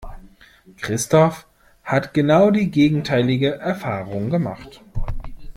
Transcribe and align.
Christoph 0.77 1.45
hat 1.83 2.15
genau 2.15 2.49
die 2.49 2.71
gegenteilige 2.71 3.53
Erfahrung 3.59 4.31
gemacht. 4.31 4.81